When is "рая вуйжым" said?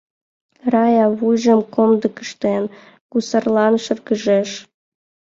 0.73-1.61